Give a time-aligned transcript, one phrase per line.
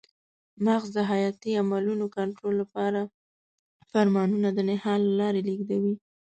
[0.65, 3.01] مغز د حیاتي عملونو کنټرول لپاره
[3.91, 5.95] فرمانونه د نخاع له لارې لېږدوي.